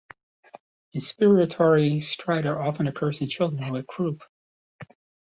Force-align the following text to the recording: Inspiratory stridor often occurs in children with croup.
Inspiratory 0.95 1.99
stridor 2.03 2.57
often 2.59 2.87
occurs 2.87 3.21
in 3.21 3.29
children 3.29 3.71
with 3.71 3.85
croup. 3.85 4.23